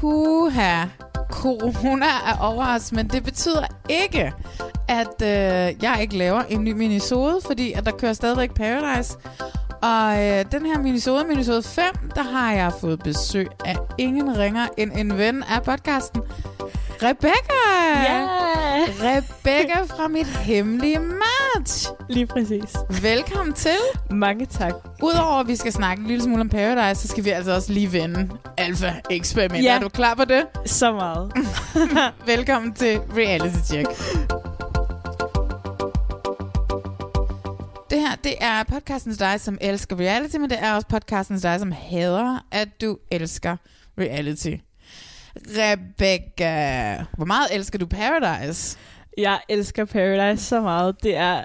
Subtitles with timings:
[0.00, 0.84] Puha.
[1.30, 4.32] Corona er over os, men det betyder ikke,
[4.88, 9.16] at øh, jeg ikke laver en ny minisode, fordi at der kører stadigvæk Paradise.
[9.82, 14.66] Og øh, den her minisode, minisode 5, der har jeg fået besøg af ingen ringer
[14.76, 16.22] end en ven af podcasten.
[17.02, 17.62] Rebecca!
[18.02, 18.26] Ja,
[19.02, 20.98] Rebecca fra mit hemmelige
[21.56, 21.88] match.
[22.08, 22.76] lige præcis.
[23.02, 23.76] Velkommen til.
[24.10, 24.72] Mange tak.
[25.02, 27.72] Udover at vi skal snakke en lille smule om Paradise, så skal vi altså også
[27.72, 29.64] lige vende Alpha Experiment.
[29.64, 29.74] Ja.
[29.74, 30.46] Er du klar på det?
[30.66, 31.32] Så meget.
[32.36, 33.88] Velkommen til Reality Check.
[37.90, 41.36] Det her, det er podcasten til dig, som elsker reality, men det er også podcasten
[41.36, 43.56] til dig, som hader, at du elsker
[43.98, 44.54] reality.
[45.36, 48.78] Rebecca, hvor meget elsker du Paradise?
[49.18, 51.02] Jeg elsker Paradise så meget.
[51.02, 51.44] Det er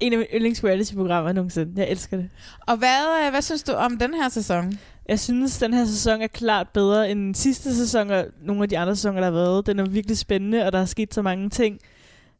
[0.00, 1.72] en af mine yndlings reality-programmer nogensinde.
[1.76, 2.30] Jeg elsker det.
[2.66, 4.78] Og hvad, øh, hvad synes du om den her sæson?
[5.08, 8.78] Jeg synes, den her sæson er klart bedre end sidste sæson og nogle af de
[8.78, 9.66] andre sæsoner, der har været.
[9.66, 11.78] Den er virkelig spændende, og der er sket så mange ting.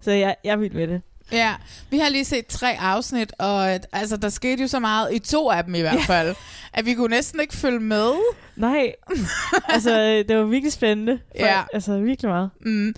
[0.00, 1.02] Så jeg, jeg er vild med det.
[1.32, 1.54] Ja,
[1.90, 5.18] vi har lige set tre afsnit, og øh, altså, der skete jo så meget, i
[5.18, 6.34] to af dem i hvert fald,
[6.72, 8.10] at vi kunne næsten ikke følge med.
[8.56, 8.92] Nej,
[9.68, 11.18] altså det var virkelig spændende.
[11.40, 11.62] For, Ja.
[11.72, 12.50] Altså virkelig meget.
[12.66, 12.94] Mm.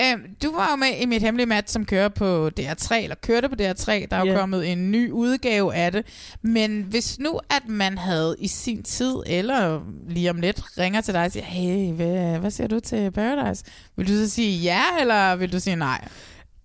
[0.00, 3.48] Øhm, du var jo med i mit hemmelige match, som kører på DR3, eller kørte
[3.48, 4.06] på DR3.
[4.10, 6.06] Der er jo kommet en ny udgave af det.
[6.42, 11.14] Men hvis nu, at man havde i sin tid, eller lige om lidt, ringer til
[11.14, 13.64] dig og siger, hey, hvad, hvad siger du til Paradise?
[13.96, 16.08] Vil du så sige ja, eller vil du sige nej?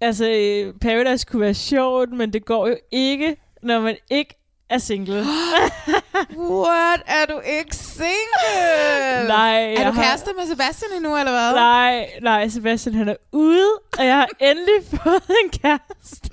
[0.03, 4.35] Altså, øh, Paradise kunne være sjovt, men det går jo ikke, når man ikke
[4.69, 5.19] er single.
[6.37, 7.01] What?
[7.07, 9.27] Er du ikke single?
[9.27, 11.53] Nej, Er du har- kærester med Sebastian endnu, eller hvad?
[11.53, 13.69] Nej, nej, Sebastian han er ude,
[13.99, 16.29] og jeg har endelig fået en kæreste.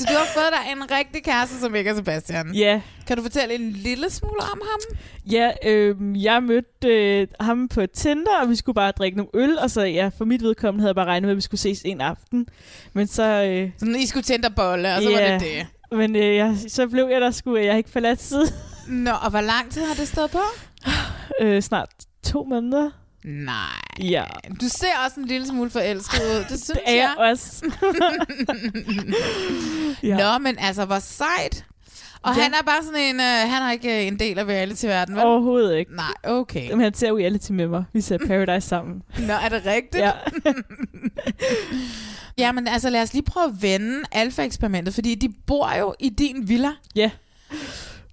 [0.00, 2.54] Så du har fået dig en rigtig kæreste, som ikke er Sebastian.
[2.54, 4.96] Ja, Kan du fortælle en lille smule om ham?
[5.32, 6.88] ja øh, jeg mødte
[7.20, 10.24] øh, ham på Tinder, og vi skulle bare drikke nogle øl, og så ja, for
[10.24, 12.46] mit vedkommende havde jeg bare regnet med, at vi skulle ses en aften.
[12.92, 15.32] Men så, øh, Sådan, I skulle tænde bolle, og så Ja.
[15.32, 15.48] var det
[15.90, 15.98] det.
[15.98, 18.48] men, øh, jeg, så blev jeg der sgu, jeg ikke forladt siden.
[18.88, 20.40] Nå, og hvor lang tid har det stået på?
[21.40, 21.88] øh, snart
[22.24, 22.90] to måneder.
[23.24, 23.56] Nej.
[24.02, 24.24] Ja,
[24.60, 26.44] Du ser også en lille smule forelsket ud.
[26.48, 27.70] Det synes det er jeg også.
[30.08, 30.16] ja.
[30.16, 31.64] Nå, men altså, hvor sejt.
[32.22, 32.42] Og Ja.
[32.42, 35.24] han er bare sådan en, øh, han er ikke øh, en del af reality-verdenen, vel?
[35.26, 35.96] Overhovedet ikke.
[35.96, 36.68] Nej, okay.
[36.68, 37.84] Jamen, han ser reality med mig.
[37.92, 39.02] Vi ser Paradise sammen.
[39.18, 40.02] Nå, er det rigtigt?
[40.04, 40.12] Ja.
[42.38, 46.08] ja, men altså, lad os lige prøve at vende alfa-eksperimentet, fordi de bor jo i
[46.08, 46.70] din villa.
[46.96, 47.10] Ja.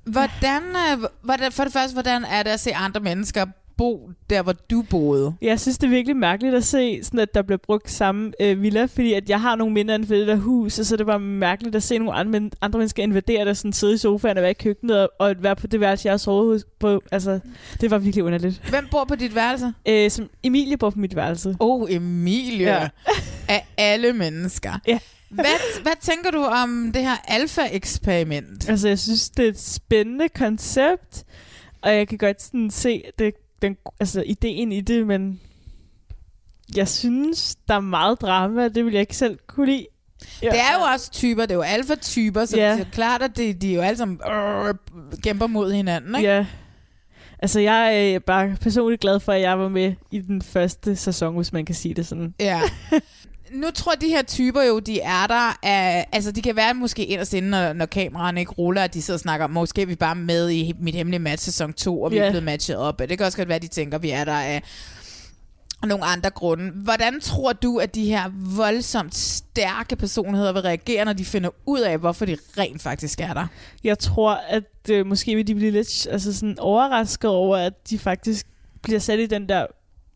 [0.06, 3.46] Hvordan, øh, hvordan, for det første, hvordan er det at se andre mennesker
[3.78, 5.36] bo der, hvor du boede?
[5.42, 8.62] Jeg synes, det er virkelig mærkeligt at se, sådan at der bliver brugt samme øh,
[8.62, 11.06] villa, fordi at jeg har nogle minder end det der hus, og så er det
[11.06, 14.42] bare mærkeligt at se nogle andre, andre mennesker invadere der, sådan sidde i sofaen og
[14.42, 17.02] være i køkkenet, og, og være på det værelse, jeg har sovet på.
[17.12, 17.40] Altså,
[17.82, 18.62] det var virkelig underligt.
[18.70, 19.74] Hvem bor på dit værelse?
[19.88, 21.56] Øh, som Emilie bor på mit værelse.
[21.60, 22.68] Oh, Emilie.
[22.68, 22.90] Ja.
[23.50, 24.72] Af alle mennesker.
[24.88, 25.00] Ja.
[25.30, 28.70] Hvad, hvad tænker du om det her alfa-eksperiment?
[28.70, 31.24] Altså, jeg synes, det er et spændende koncept,
[31.82, 35.40] og jeg kan godt sådan se det, den, altså, ideen i det, men
[36.76, 39.86] jeg synes, der er meget drama, det vil jeg ikke selv kunne lide.
[40.44, 40.50] Ja.
[40.50, 42.74] Det er jo også typer, det er jo alfa-typer, så Ja.
[42.74, 44.74] det er klart, at de, de er jo alle sammen øh,
[45.24, 46.30] kæmper mod hinanden, ikke?
[46.30, 46.46] Ja.
[47.40, 51.36] Altså, jeg er bare personligt glad for, at jeg var med i den første sæson,
[51.36, 52.34] hvis man kan sige det sådan.
[52.40, 52.62] Ja.
[53.52, 55.60] Nu tror de her typer jo, de er der.
[55.64, 59.02] Af, altså, de kan være måske inderst inde, når, når kameraerne ikke ruller, at de
[59.02, 62.12] sidder og snakker måske er vi bare med i mit hemmelige match sæson 2, og
[62.12, 62.24] vi Ja.
[62.26, 63.00] er blevet matchet op.
[63.00, 64.64] Det kan også godt være, de tænker, vi er der af
[65.82, 66.72] og nogle andre grunde.
[66.72, 68.24] Hvordan tror du, at de her
[68.56, 73.34] voldsomt stærke personligheder vil reagere, når de finder ud af, hvorfor de rent faktisk er
[73.34, 73.48] der?
[73.84, 78.00] Jeg tror, at øh, måske vil de blive lidt altså sådan overrasket over, at de
[78.00, 78.48] faktisk
[78.84, 79.66] bliver sat i den der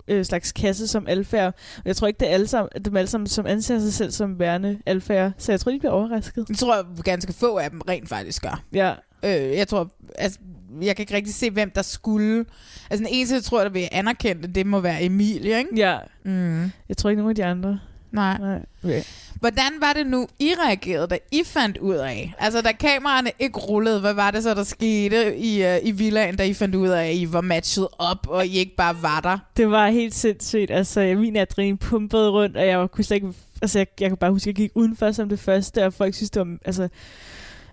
[0.07, 1.47] øh, slags kasse som alfærd.
[1.77, 3.93] Og jeg tror ikke, det er alle sammen, at dem alle sammen, som anser sig
[3.93, 5.31] selv som værende alfærd.
[5.37, 6.47] Så jeg tror, de bliver overrasket.
[6.47, 8.63] Det tror jeg ganske få af dem rent faktisk gør.
[8.73, 8.93] Ja,
[9.25, 10.39] Øh, jeg tror, altså,
[10.81, 12.45] jeg kan ikke rigtig se, hvem der skulle.
[12.89, 15.69] Altså, den eneste, jeg tror, der vil anerkende det, det må være Emilie, ikke?
[15.75, 15.97] ja.
[16.25, 16.61] Mm.
[16.89, 17.79] Jeg tror ikke, nogen af de andre.
[18.11, 18.37] Nej.
[18.37, 18.59] Nej.
[18.83, 19.03] Okay.
[19.39, 22.33] Hvordan var det nu, I reagerede, da I fandt ud af?
[22.39, 26.35] Altså, da kameraerne ikke rullede, hvad var det så, der skete i, uh, i villaen,
[26.35, 29.19] da I fandt ud af, at I var matchet op, og I ikke bare var
[29.19, 29.37] der?
[29.57, 30.71] Det var helt sindssygt.
[30.71, 33.33] Altså, min adrenalin pumpede rundt, og jeg kunne slet ikke...
[33.61, 36.15] Altså, jeg, jeg kan bare huske, at jeg gik udenfor som det første, og folk
[36.15, 36.57] synes, det var...
[36.65, 36.87] Altså,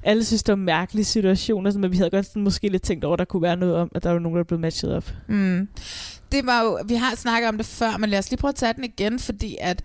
[0.02, 2.68] alle synes, det var en mærkelig situation, og sådan, men vi havde godt sådan, måske
[2.68, 4.60] lidt tænkt over, at der kunne være noget om, at der var nogen, der blev
[4.60, 5.12] matchet op.
[5.28, 5.68] Mm.
[6.32, 8.54] Det var jo, vi har snakket om det før, men lad os lige prøve at
[8.54, 9.82] tage den igen, fordi at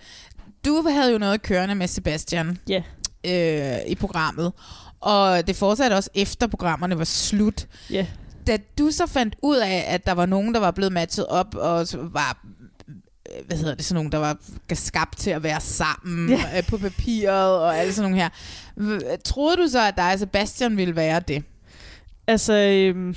[0.65, 2.83] du havde jo noget kørende med Sebastian Ja.
[3.25, 4.51] øh, i programmet,
[5.00, 7.68] og det fortsatte også efter programmerne var slut.
[7.89, 8.07] Ja.
[8.48, 11.56] Da du så fandt ud af, at der var nogen, der var blevet matchet op,
[11.56, 12.38] og var
[12.89, 14.38] øh, hvad hedder det, sådan nogen, der var
[14.74, 16.42] skabt til at være sammen Ja.
[16.56, 16.62] ja.
[16.62, 19.18] på papiret og alle sådan nogle her.
[19.25, 21.44] Troede du så, at dig og Sebastian ville være det?
[22.27, 23.16] Altså, øhm,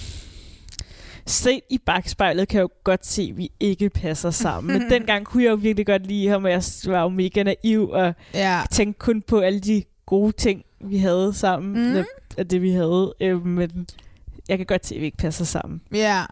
[1.26, 4.78] set i bagspejlet kan jeg jo godt se, at vi ikke passer sammen.
[4.78, 7.88] Men dengang kunne jeg jo virkelig godt lide ham, og jeg var jo mega naiv,
[7.90, 8.60] og Ja.
[8.70, 12.04] tænkte kun på alle de gode ting, vi havde sammen, mm.
[12.38, 13.14] af det vi havde.
[13.20, 13.86] Øh, men
[14.48, 15.80] jeg kan godt se, at vi ikke passer sammen.
[15.94, 16.22] Ja.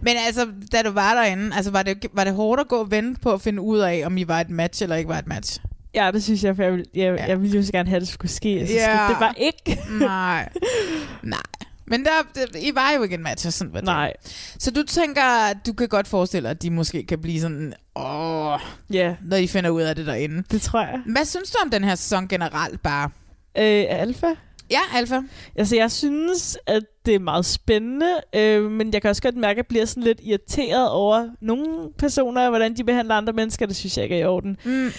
[0.00, 2.90] Men altså, da du var derinde, altså, var, det, var det hårdt at gå og
[2.90, 5.26] vente på at finde ud af, om I var et match eller ikke var et
[5.26, 5.60] match?
[5.94, 7.24] Ja, det synes jeg, for jeg, vil, jeg, Ja.
[7.26, 8.66] jeg ville jo så gerne have, at det skulle ske.
[8.66, 8.78] Så Ja.
[8.80, 9.80] skete det var ikke.
[10.00, 10.48] Nej.
[11.22, 11.40] Nej.
[11.86, 12.10] Men der,
[12.58, 13.86] I var jo ikke en match, sådan var det.
[13.86, 14.12] Nej.
[14.58, 15.22] Så du tænker,
[15.66, 18.58] du kan godt forestille dig, at de måske kan blive sådan, åh,
[18.92, 20.42] Ja, når I finder ud af det derinde.
[20.50, 21.00] det tror jeg.
[21.06, 23.10] Hvad synes du om den her sæson generelt bare?
[23.58, 24.26] Øh, Alfa?
[24.70, 25.20] Ja, Alfa.
[25.56, 29.50] Altså, jeg synes, at det er meget spændende, øh, men jeg kan også godt mærke,
[29.50, 31.66] at jeg bliver sådan lidt irriteret over nogle
[31.98, 33.66] personer, og hvordan de behandler andre mennesker.
[33.66, 34.56] Det synes jeg ikke er i orden.
[34.64, 34.92] Mm.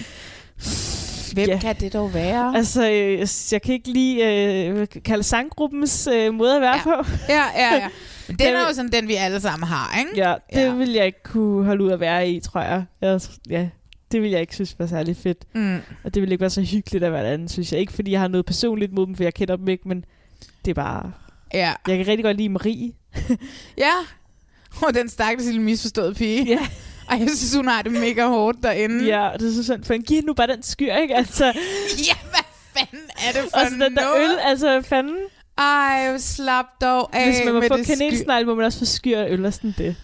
[1.46, 1.60] Hvem Ja.
[1.60, 2.56] kan det dog være?
[2.58, 6.84] Altså, øh, jeg, kan ikke lide øh, kalde sanggruppens øh, måde at være Ja.
[6.84, 7.10] på.
[7.30, 7.88] Ja, ja, ja.
[8.28, 10.12] Den Det- er jo sådan den, vi alle sammen har, ikke?
[10.30, 10.74] Ja, det Ja.
[10.74, 12.84] vil jeg ikke kunne holde ud at være i, tror jeg.
[13.02, 13.20] jeg
[13.50, 13.70] ja,
[14.12, 15.38] det vil jeg ikke synes var særlig fedt.
[15.56, 15.78] Mm.
[16.04, 17.80] Og det vil ikke være så hyggeligt at være derinde, synes jeg.
[17.80, 20.06] Ikke fordi jeg har noget personligt mod dem, for jeg kender dem ikke, men
[20.66, 21.12] det er bare...
[21.54, 21.74] Ja.
[21.88, 22.92] Jeg kan rigtig godt lide Marie.
[23.78, 23.92] Ja.
[24.88, 26.46] Og den stakkels lille misforståede pige.
[26.46, 26.60] Ja.
[27.10, 29.06] Ej, jeg synes, hun har det mega hårdt derinde.
[29.06, 31.16] Ja, det er så sådan, for giv nu bare den skyr, ikke?
[31.16, 31.46] Altså,
[32.08, 32.44] Ja, hvad
[32.78, 34.24] fanden er det for og så den der noget?
[34.24, 35.18] øl, altså fanden?
[35.58, 38.80] Ej, slap dog af Hvis man må med få det sky- kanelsnegl, må man også
[38.80, 39.96] få skyr øl og sådan det.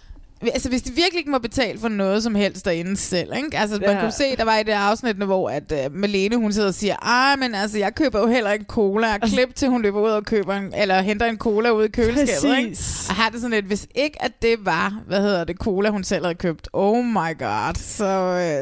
[0.52, 3.58] Altså, hvis de virkelig ikke må betale for noget som helst derinde selv, ikke?
[3.58, 4.00] Altså, man Ja.
[4.00, 6.96] kunne se, der var i det afsnit, hvor at, uh, Malene, hun sidder og siger,
[6.96, 9.06] ej, men altså, jeg køber jo heller ikke cola.
[9.06, 11.84] Og Altså- klip til, hun løber ud og køber en, eller henter en cola ud
[11.84, 12.68] i køleskabet, ikke?
[12.70, 13.06] Præcis.
[13.08, 16.04] Og har det sådan lidt, hvis ikke at det var, hvad hedder det, cola, hun
[16.04, 18.04] selv havde købt, oh my god, så,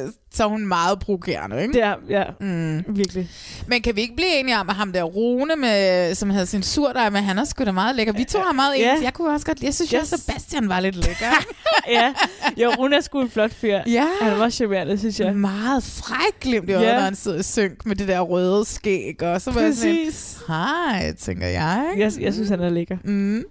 [0.05, 1.81] øh, så er hun meget provokerende, ikke?
[1.81, 2.85] Er, ja, Mm.
[2.97, 3.31] virkelig.
[3.67, 6.63] Men kan vi ikke blive enige om, at ham der Rune, med, som havde sin
[6.63, 8.13] surdej med, han er sgu da meget lækker.
[8.13, 8.93] Vi to har meget Ja.
[8.95, 9.03] ens.
[9.05, 10.13] Jeg kunne også godt, jeg synes, yes.
[10.13, 11.27] At Sebastian var lidt lækker.
[11.97, 12.15] ja,
[12.57, 13.79] jo, Rune er sgu en flot fyr.
[13.87, 14.07] ja.
[14.23, 15.35] Han var charmerende, synes jeg.
[15.37, 16.95] Meget fræk glimt i øjet, Ja.
[16.95, 19.23] når han sidder i synk med det der røde skæg.
[19.23, 20.39] Og så var jeg sådan, Præcis.
[20.49, 21.85] hej, tænker jeg.
[21.99, 22.97] Jeg, jeg synes, han er lækker.
[23.05, 23.45] Mm.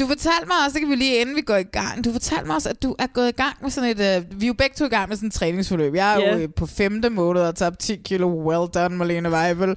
[0.00, 2.44] Du fortalte mig også, det kan vi lige inden vi går i gang, du fortalte
[2.46, 4.54] mig også, at du er gået i gang med sådan et, uh, vi er jo
[4.54, 5.94] begge to i gang med sådan et træningsforløb.
[5.94, 6.36] Jeg er Ja.
[6.36, 9.68] jo øh, på femte måned og tabt 10 kilo, well done, Malene Weibel.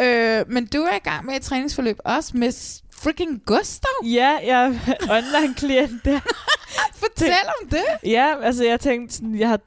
[0.00, 2.52] Øh, men du er i gang med et træningsforløb også med
[2.92, 3.90] freaking Gustav.
[4.04, 6.20] Ja, jeg er online-klient der.
[7.02, 8.10] Fortæl om det.
[8.10, 9.60] Ja, altså jeg tænkte sådan, jeg har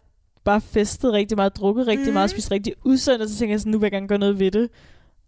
[0.46, 2.14] bare festet rigtig meget, drukket rigtig mm.
[2.14, 4.40] meget, spist rigtig usundt, og så tænkte jeg sådan, nu vil jeg gerne gøre noget
[4.40, 4.70] ved det.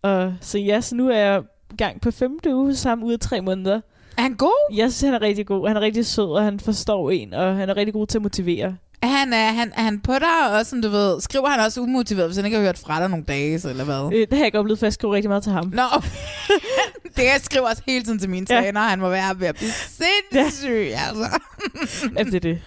[0.01, 1.41] Og så ja, så nu er jeg
[1.77, 3.81] gang på femte uge sammen ud af tre måneder.
[4.19, 4.73] Er han god?
[4.75, 5.67] Jeg synes, han er rigtig god.
[5.67, 8.21] Han er rigtig sød, og han forstår en, og han er rigtig god til at
[8.21, 8.75] motivere.
[9.01, 11.81] Er han, er, han, er han på dig også, som du ved, skriver han også
[11.81, 14.09] umotiveret, hvis han ikke har hørt fra dig nogle dage, så, eller hvad?
[14.13, 15.71] Øh, det har jeg ikke oplevet, for jeg skriver rigtig meget til ham.
[15.73, 15.83] Nå,
[17.17, 18.61] det jeg skriver også hele tiden til mine Ja.
[18.61, 18.79] træner.
[18.81, 21.39] Han må være ved at blive sindssyg, altså.
[22.17, 22.61] Ja, det er det.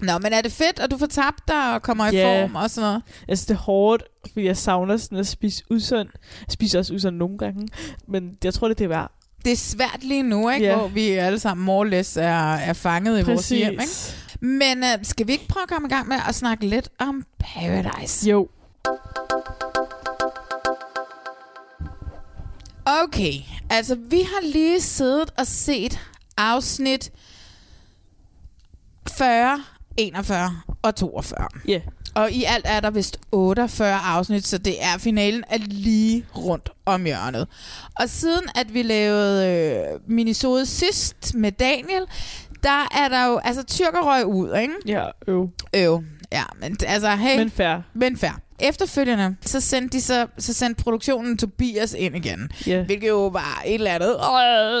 [0.00, 2.42] Nå, men er det fedt, at du får tabt dig og kommer i Ja.
[2.44, 3.02] form og sådan noget?
[3.28, 6.10] Altså, det er hårdt, fordi jeg savner sådan at spise usundt.
[6.40, 7.68] Jeg spiser også usundt nogle gange,
[8.08, 9.12] men jeg tror, det er det værd.
[9.44, 10.66] Det er svært lige nu, ikke?
[10.66, 10.76] Ja.
[10.76, 13.72] hvor vi alle sammen more or less er, er fanget i vores hjem.
[13.72, 13.86] Ikke?
[14.40, 17.24] Men uh, skal vi ikke prøve at komme i gang med at snakke lidt om
[17.38, 18.30] Paradise?
[18.30, 18.48] Jo.
[22.86, 23.32] Okay,
[23.70, 26.00] altså vi har lige siddet og set
[26.36, 27.12] afsnit
[29.08, 29.64] 40
[29.96, 31.48] 41 og 42.
[31.68, 31.72] Ja.
[31.72, 31.80] Yeah.
[32.16, 36.70] Og i alt er der vist 48 afsnit, så det er finalen er lige rundt
[36.86, 37.48] om hjørnet.
[38.00, 42.02] Og siden at vi lavede øh, minisode sidst med Daniel,
[42.62, 44.74] der er der jo, altså tyrkerrøg ud, ikke?
[44.86, 45.50] Ja, øv.
[45.74, 46.02] Øv.
[46.32, 47.38] Ja, men altså, hey.
[47.38, 47.76] Men fair.
[47.94, 48.40] Men fair.
[48.58, 52.48] Efterfølgende, så sendte, de så, så sendte produktionen Tobias ind igen.
[52.66, 52.82] Ja.
[52.82, 54.16] Hvilket jo var et eller andet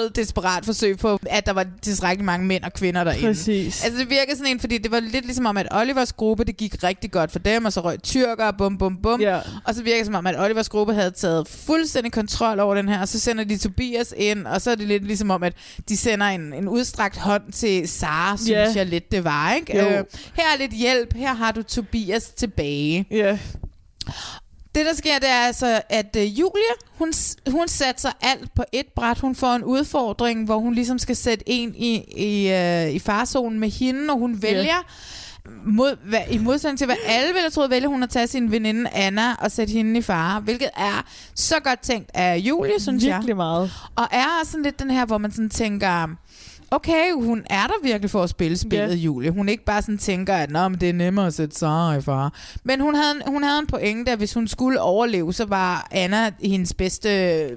[0.04, 3.26] øh, desperat forsøg på, at der var tilstrækkeligt mange mænd og kvinder derinde.
[3.26, 3.84] Præcis.
[3.84, 6.56] Altså det virker sådan en, fordi det var lidt ligesom om, at Olivers gruppe, det
[6.56, 9.20] gik rigtig godt for dem, og så røg tyrker, bum bum bum.
[9.20, 9.40] Ja.
[9.64, 12.88] Og så virker det som om, at Olivers gruppe havde taget fuldstændig kontrol over den
[12.88, 15.52] her, og så sender de Tobias ind, og så er det lidt ligesom om, at
[15.88, 18.72] de sender en, en udstrakt hånd til Sara, synes Ja.
[18.76, 19.78] jeg lidt, det var, ikke?
[19.78, 19.84] Jo.
[19.84, 20.04] Øh,
[20.34, 23.06] her er lidt hjælp, her har du Tobias tilbage.
[23.10, 23.38] Ja.
[24.74, 27.12] Det, der sker, det er altså, at uh, Julie, hun,
[27.50, 29.18] hun satser alt på et bræt.
[29.18, 33.60] Hun får en udfordring, hvor hun ligesom skal sætte en i, i, uh, i farzonen
[33.60, 34.82] med hende, og hun vælger,
[35.64, 38.50] mod, hvad, i modsætning til, hvad alle ville have troet, vælger hun at tage sin
[38.50, 43.04] veninde Anna og sætte hende i fare, hvilket er så godt tænkt af Julie, synes
[43.04, 43.14] jeg.
[43.14, 43.72] Virkelig meget.
[43.96, 46.08] Og er sådan lidt den her, hvor man sådan tænker,
[46.70, 48.94] okay, hun er der virkelig for at spille spillet, Ja.
[48.94, 49.30] Julie.
[49.30, 52.00] Hun ikke bare sådan tænker, at Nå, men det er nemmere at sætte Sara i
[52.00, 52.32] far.
[52.64, 55.88] Men hun havde, en- hun havde en pointe, at hvis hun skulle overleve, så var
[55.90, 57.08] Anna hendes bedste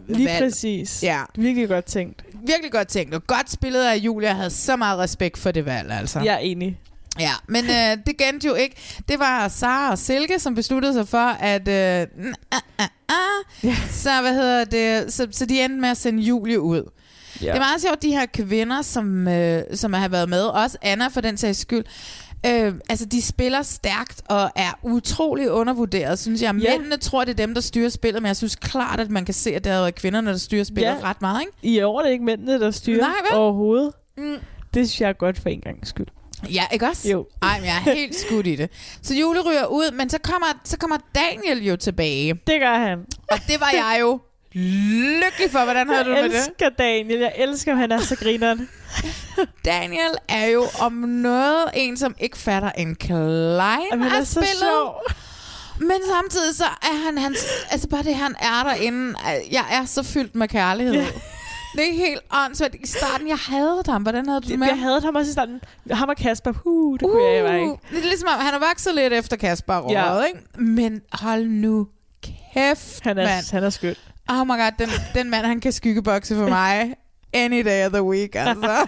[0.07, 0.43] Lige valg.
[0.43, 1.03] præcis.
[1.03, 2.23] Ja, Virkelig godt tænkt.
[2.47, 3.13] virkelig godt tænkt.
[3.15, 4.27] Og godt spillet af Julia.
[4.29, 6.19] Jeg havde så meget respekt for det valg, altså.
[6.19, 6.79] Jeg er enig.
[7.19, 8.75] Ja, men øh, det kendte jo ikke.
[9.09, 11.67] Det var Sara og Silke, som besluttede sig for, at...
[11.67, 12.07] Øh,
[12.51, 13.15] ah, ah, ah.
[13.63, 13.75] Ja.
[13.91, 16.91] Så, hvad hedder det, så, så de endte med at sende Julie ud.
[17.41, 17.47] Ja.
[17.47, 21.07] Det er meget sjovt, de her kvinder, som, øh, som har været med, også Anna
[21.07, 21.85] for den sags skyld,
[22.45, 26.55] øh, altså de spiller stærkt og er utrolig undervurderet, synes jeg.
[26.55, 26.77] Ja.
[26.77, 29.33] Mændene tror, det er dem, der styrer spillet, men jeg synes klart, at man kan
[29.33, 31.09] se, at det er kvinderne, der styrer spillet Ja.
[31.09, 31.53] ret meget, ikke?
[31.77, 33.39] I år er det ikke mændene, der styrer Nej, vel?
[33.39, 33.91] overhovedet.
[34.17, 34.35] Mm.
[34.73, 36.07] Det synes jeg er godt for en gang skyld.
[36.53, 37.09] Ja, ikke også?
[37.11, 37.27] Jo.
[37.41, 38.69] Ej, men jeg er helt skudt i det.
[39.01, 42.33] Så Julie ryger ud, men så kommer, så kommer Daniel jo tilbage.
[42.33, 42.99] Det gør han.
[43.31, 44.19] Og det var jeg jo
[44.53, 45.63] lykkelig for.
[45.63, 46.37] Hvordan havde du det Jeg med det?
[46.47, 47.19] elsker Daniel.
[47.19, 48.69] Jeg elsker, at han er så grineren.
[49.65, 54.33] Daniel er jo om noget en, som ikke fatter en klein Jamen, han af så
[54.33, 54.57] spillet.
[54.59, 55.01] sjov.
[55.79, 57.37] Men samtidig så er han, hans,
[57.71, 59.15] altså bare det, han er derinde,
[59.51, 60.93] jeg er så fyldt med kærlighed.
[60.93, 61.05] Ja.
[61.77, 62.75] Det er helt åndssvagt.
[62.83, 64.01] I starten, jeg havde ham.
[64.01, 64.67] Hvordan havde du det med?
[64.67, 65.61] Jeg havde ham også i starten.
[65.91, 66.53] Ham og Kasper.
[66.65, 67.73] Uh, det kunne jeg bare ikke.
[67.91, 70.21] Det er ligesom om, han er vokset lidt efter Kasper og ja.
[70.23, 70.39] ikke?
[70.61, 71.87] Men hold nu
[72.53, 73.51] kæft, Han er, mand.
[73.51, 73.95] han er skøn.
[74.29, 76.95] Oh my god, den, den mand, han kan skyggebokse for mig.
[77.33, 78.87] Any day of the week, altså.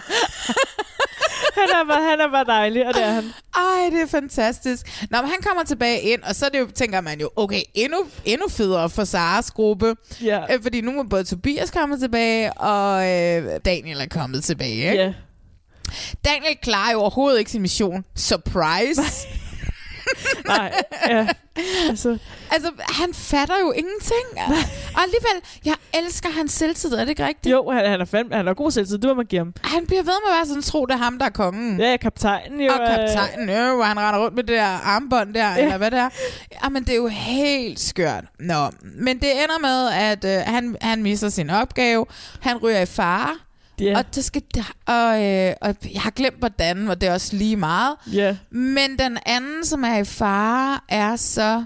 [1.54, 3.24] Han er, bare, han er bare dejlig, og det er han.
[3.54, 5.02] Ej, det er fantastisk.
[5.10, 7.98] Nå, men han kommer tilbage ind, og så det jo, tænker man jo, okay, endnu,
[8.24, 9.94] endnu federe for Saras gruppe.
[10.22, 10.54] Ja.
[10.54, 14.74] Øh, fordi nu er både Tobias kommet tilbage, og øh, Daniel er kommet tilbage.
[14.90, 15.02] Ikke?
[15.02, 15.12] ja.
[16.24, 18.04] Daniel klarer jo overhovedet ikke sin mission.
[18.16, 19.02] Surprise!
[20.46, 20.72] Nej,
[21.08, 21.28] ja.
[21.88, 22.18] Altså,
[22.50, 24.26] altså, han fatter jo ingenting.
[24.96, 27.52] Og alligevel, jeg elsker hans selvtid, er det ikke rigtigt?
[27.52, 29.54] jo, han, han er fandme, han er god selvtid, det må man give ham.
[29.64, 31.80] Han bliver ved med at være sådan, tro, det er ham, der er kongen.
[31.80, 32.72] Ja, kaptajnen jo.
[32.72, 35.62] Og kaptajnen, øh, hvor han render rundt med det der armbånd der, ja.
[35.62, 36.08] eller hvad det er.
[36.64, 38.24] Jamen, det er jo helt skørt.
[38.40, 42.06] Nå, men det ender med, at øh, han, han misser sin opgave.
[42.40, 43.36] Han ryger i fare.
[43.80, 44.42] Ja, Og, det skal,
[44.86, 47.96] og, øh, og jeg har glemt, hvordan, og det er også lige meget.
[48.12, 48.36] ja.
[48.50, 51.64] Men den anden, som er i fare, er så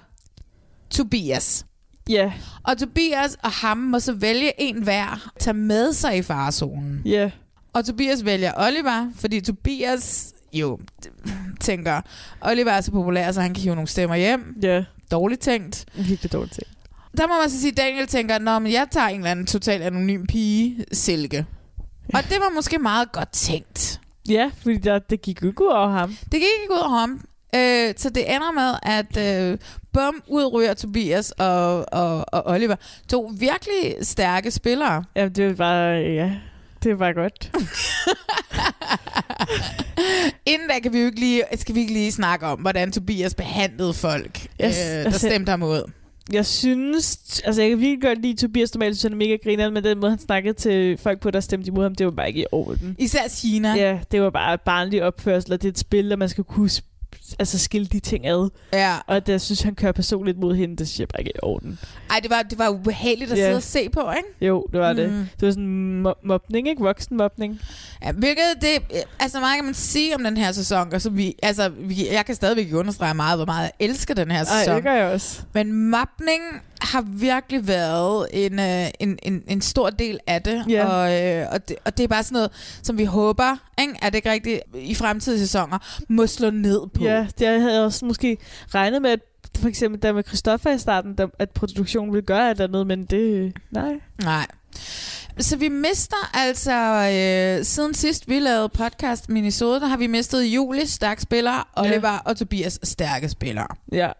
[0.91, 1.67] Tobias.
[2.09, 2.33] Ja,
[2.65, 7.03] Og Tobias og ham må så vælge en hver, tage med sig i farezonen.
[7.05, 7.31] ja.
[7.73, 10.79] Og Tobias vælger Oliver, fordi Tobias jo
[11.61, 12.01] tænker,
[12.41, 14.57] Oliver er så populær, så han kan hive nogle stemmer hjem.
[14.63, 15.85] Ja, Dårligt tænkt.
[15.95, 16.67] virkelig dårligt ting.
[17.17, 19.83] Der må man så sige, at Daniel tænker, men jeg tager en eller anden totalt
[19.83, 21.47] anonym pige, Silke.
[22.15, 24.01] Og det var måske meget godt tænkt.
[24.29, 26.11] Ja, fordi der, det gik ikke ud over ham.
[26.23, 27.21] Det gik ikke ud af ham.
[27.55, 29.17] Øh, så det ender med, at
[29.53, 29.59] øh,
[29.93, 32.77] bum, ud ryger Tobias og, og, og Oliver.
[33.09, 35.05] To virkelig stærke spillere.
[35.17, 36.33] Ja, det var bare, ja,
[36.83, 37.51] det var godt.
[40.47, 43.35] Inden da kan vi jo ikke lige, skal vi ikke lige snakke om, hvordan Tobias
[43.35, 45.91] behandlede folk, Yes, yes, øh, der altså- stemte ham ud.
[46.33, 49.75] Jeg synes, altså jeg kan virkelig godt lide Tobias normalt, synes han er mega grineren,
[49.75, 52.29] men den måde, han snakkede til folk på, der stemte imod ham, det var bare
[52.29, 52.97] ikke i orden.
[52.99, 53.75] Især China.
[53.75, 56.71] Ja, det var bare barnlig opførsel, og det er et spil, og man skal kunne
[57.39, 58.51] altså skille de ting ad.
[58.73, 58.97] ja.
[59.07, 61.39] Og det, jeg synes, han kører personligt mod hende, det synes jeg bare ikke er
[61.39, 61.79] i orden.
[62.11, 63.43] Ej, det var, det var ubehageligt at Ja.
[63.45, 64.47] sidde og se på, ikke?
[64.47, 64.97] Jo, det var mm.
[64.97, 65.29] det.
[65.41, 66.83] Det var sådan mo- mobning, ikke?
[66.83, 67.61] Voksenmobning.
[68.03, 71.35] Ja, hvilket det, altså meget kan man sige om den her sæson, og så vi,
[71.43, 74.75] altså, vi, jeg kan stadigvæk understrege meget, hvor meget jeg elsker den her Ej, sæson.
[74.77, 75.41] det gør jeg også.
[75.53, 76.43] Men mobning
[76.81, 80.65] har virkelig været en, øh, en, en, en stor del af det.
[80.69, 80.87] Ja.
[80.87, 82.51] Og, øh, og, det, og det er bare sådan noget,
[82.83, 85.79] som vi håber, ikke, er det ikke rigtigt, i fremtidige sæsoner,
[86.09, 87.05] må slå ned på.
[87.17, 88.39] Ja, det havde jeg også måske
[88.75, 89.21] regnet med, at
[89.57, 92.87] for eksempel der med Christoffer i starten, der, at produktionen ville gøre et eller andet,
[92.87, 93.57] men det...
[93.71, 94.01] Nej.
[94.23, 94.47] Nej.
[95.39, 96.73] Så vi mister altså,
[97.13, 102.13] øh, siden sidst vi lavede podcast Minnesota, der har vi mistet Julie, stærk spiller, Oliver
[102.13, 102.19] ja.
[102.25, 103.67] og Tobias, stærke spillere.
[103.93, 104.11] Ja.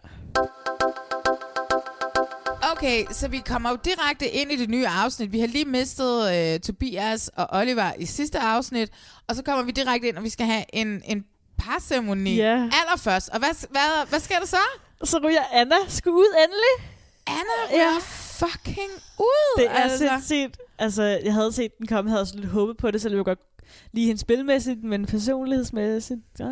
[2.71, 5.31] Okay, så vi kommer jo direkte ind i det nye afsnit.
[5.31, 8.89] Vi har lige mistet øh, Tobias og Oliver i sidste afsnit,
[9.27, 11.25] og så kommer vi direkte ind, og vi skal have en, en
[11.57, 12.69] parceremoni Ja.
[12.81, 13.29] allerførst.
[13.29, 14.57] Og hvad, hvad, hvad sker der så?
[15.03, 16.91] Så ryger Anna sgu ud endelig.
[17.27, 17.97] Anna ryger Ja.
[18.45, 19.57] fucking ud.
[19.57, 19.97] Det er altså.
[19.97, 20.57] sindssygt.
[20.79, 23.11] Altså, jeg havde set den komme, jeg havde også lidt håbet på det, så jeg
[23.11, 23.39] ville godt
[23.93, 26.19] lige hende spilmæssigt, men personlighedsmæssigt.
[26.39, 26.45] Ja.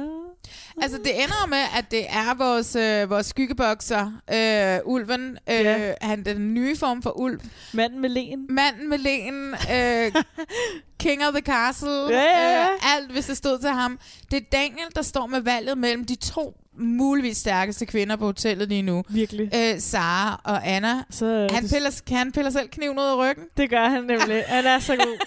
[0.82, 5.38] Altså, det ender med, at det er vores, øh, vores skyggebokser, øh, Ulven.
[5.50, 5.94] Øh, Ja.
[6.02, 7.40] Han den nye form for ulv.
[7.74, 8.46] Manden med len.
[8.50, 9.56] Manden med len.
[9.74, 10.24] Øh,
[11.00, 11.90] King of the Castle.
[12.10, 12.64] Ja, ja, ja.
[12.64, 14.00] Øh, alt, hvis det stod til ham.
[14.32, 18.70] Det er Daniel, der står med valget mellem de to muligvis stærkeste kvinder på hotellet
[18.70, 19.04] lige nu.
[19.10, 19.50] Virkelig.
[19.56, 21.04] Øh, Sara og Anna.
[21.10, 24.04] Så, Han det, piller, kan han piller selv kniven ud af ryggen, det gør han
[24.04, 24.44] nemlig.
[24.48, 25.18] Han er så god.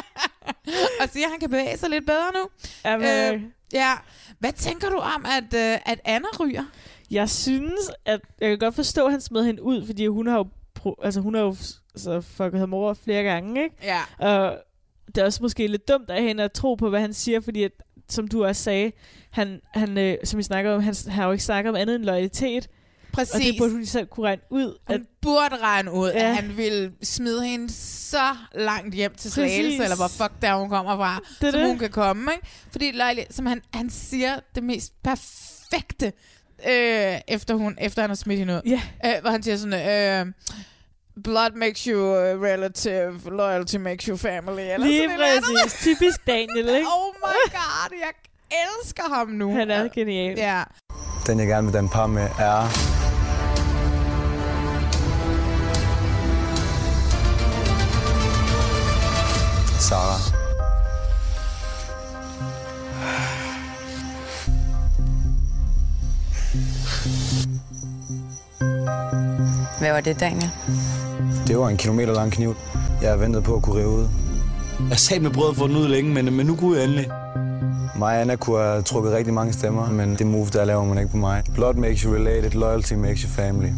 [1.00, 2.48] og siger, at han kan bevæge sig lidt bedre nu.
[2.84, 3.40] Jamen, Øh, øh,
[3.72, 3.92] Ja.
[4.38, 6.64] Hvad tænker du om, at, øh, at Anna ryger?
[7.10, 10.36] jeg synes, at jeg kan godt forstå, at han smed hende ud, fordi hun har
[10.36, 10.46] jo,
[10.78, 11.56] pro- altså, hun har jo
[11.96, 13.76] så fucket ham over flere gange, ikke?
[13.82, 14.00] Ja.
[14.18, 14.58] Og
[15.06, 17.62] det er også måske lidt dumt af hende at tro på, hvad han siger, fordi
[17.62, 17.72] at,
[18.08, 18.92] som du også sagde,
[19.30, 21.94] han, han øh, som vi snakker om, han, han har jo ikke snakket om andet
[21.96, 22.68] end loyalitet.
[23.16, 23.34] Præcis.
[23.34, 24.78] Og det burde hun selv kunne regne ud.
[24.88, 26.28] At, Hun burde regne ud, ja.
[26.28, 29.30] At han ville smide hende så langt hjem til.
[29.32, 31.68] Slagelse, eller hvor fuck der hun kommer fra, Det som det.
[31.68, 32.32] hun kan komme.
[32.32, 32.46] Ikke?
[32.72, 36.12] Fordi Lejli, som han, han siger det mest perfekte,
[36.68, 38.60] øh, efter, hun, efter han har smidt hende ud.
[38.66, 40.32] ja, Øh, hvor han siger sådan, øh,
[41.24, 42.00] blood makes you
[42.44, 44.60] relative, loyalty makes you family.
[44.62, 45.80] Eller lige sådan præcis.
[45.80, 46.86] Typisk Daniel, ikke?
[46.96, 48.12] Oh my god, jeg
[48.50, 49.52] elsker ham nu.
[49.54, 50.38] Han er genial.
[50.38, 50.62] Ja.
[51.26, 52.95] Den, jeg gerne vil danne par med, er...
[59.88, 60.18] Sara.
[69.78, 70.50] Hvad var det, Daniel?
[71.46, 72.56] Det var en kilometer lang kniv.
[73.02, 74.08] Jeg har ventet på at kunne rive ud.
[74.90, 77.06] Jeg sagde med brød for den ud længe, men, men nu kunne jeg endelig.
[77.98, 80.98] Mig og Anna kunne have trukket rigtig mange stemmer, men det move, der laver man
[80.98, 81.42] ikke på mig.
[81.54, 83.70] Blood makes you related, loyalty makes you family.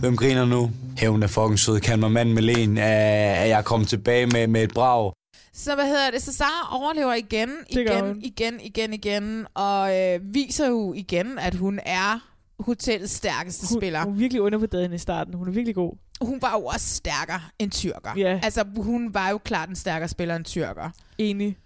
[0.00, 0.70] Hvem griner nu?
[0.98, 1.80] Hævn er fucking sød.
[1.80, 5.12] Kan mig mand med len, at jeg kom tilbage med, med et brag.
[5.52, 6.22] Så hvad hedder det?
[6.22, 8.20] Så Sara overlever igen, igen, hun.
[8.22, 12.28] igen, igen, igen, og øh, viser jo igen, at hun er
[12.60, 14.04] hotellets stærkeste Hun, spiller.
[14.04, 15.34] hun virkelig undervurderet hende i starten.
[15.34, 15.92] Hun er virkelig god.
[16.20, 18.10] Hun var jo også stærkere end tyrker.
[18.16, 18.40] Ja.
[18.42, 20.90] Altså, hun var jo klart en stærkere spiller end tyrker.
[21.18, 21.56] Enig.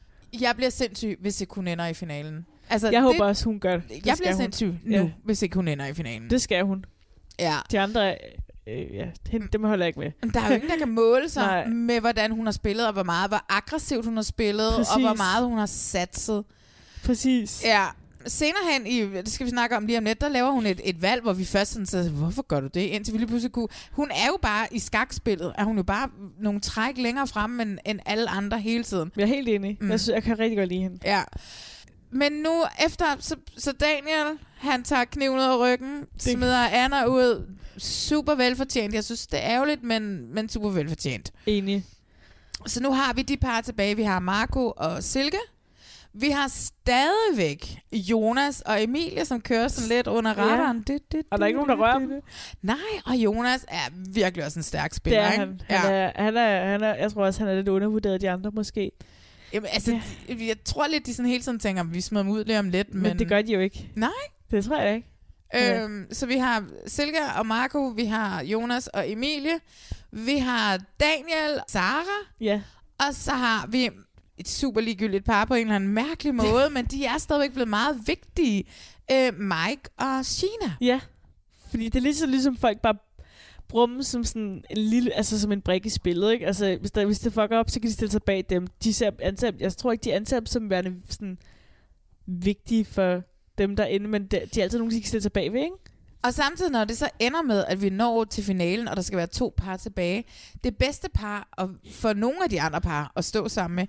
[0.40, 2.46] Jeg bliver sindssyg, hvis ikke hun ender i finalen.
[2.70, 3.88] Altså, Jeg det, håber også, hun gør det.
[3.88, 4.42] Det Jeg bliver hun.
[4.42, 5.08] sindssyg nu, Ja.
[5.24, 6.30] hvis ikke hun ender i finalen.
[6.30, 6.84] Det skal hun.
[7.38, 7.54] Ja.
[7.70, 8.16] De andre,
[8.68, 10.10] øh, ja, hende, dem holder jeg ikke med.
[10.22, 11.66] Men Der er jo ingen, der kan måle sig Nej.
[11.66, 14.94] med, hvordan hun har spillet, og hvor meget, hvor aggressivt hun har spillet, Præcis.
[14.94, 16.44] og hvor meget hun har satset.
[17.04, 17.62] Præcis.
[17.64, 17.84] Ja.
[18.26, 20.80] Senere hen, i, det skal vi snakke om lige om lidt, der laver hun et,
[20.84, 22.80] et valg, hvor vi først sådan så, hvorfor gør du det?
[22.80, 23.68] Indtil vi lige pludselig kunne...
[23.92, 26.08] Hun er jo bare i skakspillet, er hun jo bare
[26.40, 29.12] nogle træk længere frem end, end alle andre hele tiden.
[29.16, 29.78] Jeg er helt enig.
[29.80, 29.90] Mm.
[29.90, 30.98] Jeg, synes, jeg kan rigtig godt lide hende.
[31.04, 31.22] Ja.
[32.10, 36.22] Men nu efter, så, så Daniel, han tager kniven ud af ryggen, det...
[36.22, 37.54] smider Anna ud.
[37.78, 38.94] Super velfortjent.
[38.94, 41.32] Jeg synes, det er ærgerligt, men, men super velfortjent.
[41.46, 41.84] Enig.
[42.66, 43.96] Så nu har vi de par tilbage.
[43.96, 45.38] Vi har Marco og Silke.
[46.12, 50.42] Vi har stadigvæk Jonas og Emilie, som kører sådan lidt under Ja.
[50.42, 50.84] radaren.
[50.88, 50.94] Ja.
[51.30, 52.10] Og der er ikke nogen, der rører dem.
[52.62, 55.20] Nej, og Jonas er virkelig også en stærk Det spiller.
[55.20, 55.38] er ikke?
[55.38, 55.60] han.
[55.68, 58.50] Han, er, han, er, han er, jeg tror også, han er lidt undervurderet de andre
[58.54, 58.90] måske.
[59.52, 62.58] Jamen, altså, jeg tror lidt, de sådan hele tiden tænker, vi smider dem ud lige
[62.58, 62.94] om lidt.
[62.94, 63.90] Men, Men, det gør de jo ikke.
[63.96, 64.10] Nej.
[64.50, 65.08] Det tror jeg ikke.
[65.54, 65.82] Ja.
[65.84, 69.60] Øhm, så vi har Silke og Marco, vi har Jonas og Emilie,
[70.12, 72.60] vi har Daniel, Sara, Ja.
[72.98, 73.90] og så har vi
[74.38, 77.68] et super ligegyldigt par på en eller anden mærkelig måde, men de er stadigvæk blevet
[77.68, 78.64] meget vigtige.
[79.12, 80.72] Øh, Mike og Sheena.
[80.80, 81.00] Ja.
[81.70, 82.94] Fordi det er lidt så ligesom folk bare
[83.68, 86.46] brumme som sådan en lille, altså som en brik i spillet, ikke?
[86.46, 88.66] Altså, hvis, der, hvis det fucker op, så kan de stille sig bag dem.
[88.84, 91.38] De ser, anser, jeg tror ikke, de anser dem som værende sådan
[92.26, 93.22] vigtige for
[93.58, 95.76] dem derinde, men de, de er altid nogen, de kan stille sig bagved, ikke?
[96.22, 99.16] Og samtidig, når det så ender med, at vi når til finalen, og der skal
[99.16, 100.24] være to par tilbage,
[100.64, 103.86] det bedste par, og for nogle af de andre par at stå sammen med,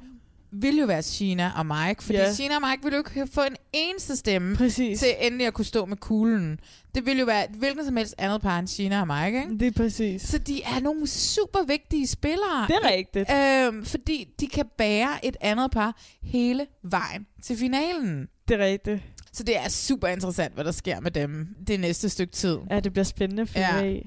[0.51, 2.33] ville jo være Sheena og Mike, fordi yeah.
[2.33, 4.99] Sheena og Mike ville jo ikke få en eneste stemme Præcis.
[4.99, 6.59] til endelig at kunne stå med kuglen.
[6.95, 9.57] Det ville jo være hvilken som helst andet par end Sheena og Mike, ikke?
[9.59, 10.21] Det er præcis.
[10.21, 12.67] Så de er nogle super vigtige spillere.
[12.67, 13.31] Det er rigtigt.
[13.31, 18.27] Øhm, fordi de kan bære et andet par hele vejen til finalen.
[18.47, 19.01] Det er rigtigt.
[19.33, 22.57] Så det er super interessant, hvad der sker med dem det næste stykke tid.
[22.71, 23.99] Ja, det bliver spændende finde Ja.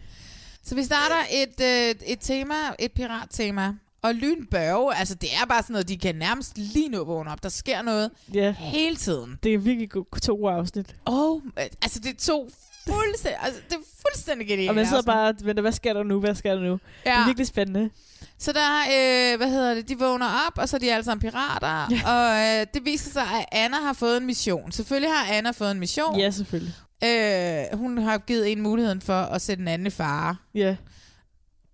[0.65, 3.75] Så vi starter et, øh, et tema, et pirattema.
[4.03, 7.43] Og Lynbørge, altså det er bare sådan noget, de kan nærmest lige nu vågne op.
[7.43, 8.53] Der sker noget Ja.
[8.59, 9.39] hele tiden.
[9.43, 9.91] Det er virkelig
[10.23, 10.97] to afsnit.
[11.05, 11.43] Og
[11.83, 12.51] altså det er to
[12.89, 14.69] fuldstændig, altså det er fuldstændig genialt.
[14.69, 15.07] Og man sidder afsnit.
[15.15, 16.21] bare og venter, hvad sker der nu?
[16.21, 16.79] Hvad sker der nu?
[17.07, 17.11] Ja.
[17.11, 17.91] Det er virkelig spændende.
[18.39, 21.31] Så der, øh, hvad hedder det, de vågner op, og så er de alle sammen
[21.31, 21.95] pirater.
[21.97, 22.11] Ja.
[22.13, 24.73] Og øh, det viser sig, at Anna har fået en mission.
[24.73, 26.19] Selvfølgelig har Anna fået en mission.
[26.19, 26.75] Ja, selvfølgelig.
[27.05, 30.37] Øh, hun har givet en muligheden for at sætte en anden i fare.
[30.55, 30.77] Ja.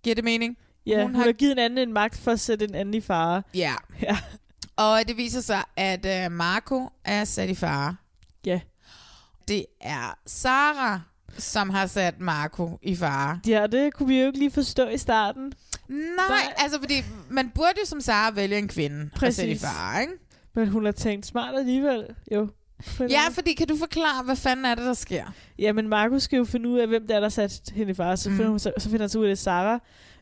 [0.03, 0.57] Giver det mening?
[0.89, 1.31] Ja, Hun hun, har- har...
[1.31, 3.43] givet en anden en magt for at sætte en anden i fare.
[3.53, 3.73] Ja.
[4.01, 4.17] Ja.
[4.77, 7.95] Og det viser sig, at øh, Marco er sat i fare.
[8.45, 8.59] Ja.
[9.47, 11.01] Det er Sara,
[11.37, 13.39] som har sat Marco i fare.
[13.47, 15.53] Ja, det kunne vi jo ikke lige forstå i starten.
[15.89, 16.93] Nej, altså fordi
[17.29, 19.61] man burde jo som Sara vælge en kvinde at sætte i Præcis.
[19.67, 20.13] fare, ikke?
[20.55, 22.41] Men hun har tænkt smart alligevel, jo.
[22.41, 22.49] En
[23.09, 23.33] Ja, måde.
[23.33, 25.25] fordi kan du forklare, hvad fanden er det, der sker?
[25.59, 27.95] Ja, men Markus skal jo finde ud af, hvem det er, der sat hende i
[27.95, 28.17] fare.
[28.17, 28.35] Så, Mm.
[28.35, 29.79] finder, hun, så, så finder han så ud af, det er Sarah.